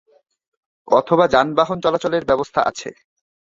[0.87, 2.89] অথবা যানবাহন চলাচলের ব্যবস্থা আছে।